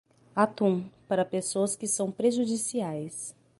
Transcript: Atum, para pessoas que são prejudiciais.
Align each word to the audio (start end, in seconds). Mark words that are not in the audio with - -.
Atum, 0.35 0.89
para 1.07 1.23
pessoas 1.23 1.75
que 1.75 1.85
são 1.87 2.11
prejudiciais. 2.11 3.35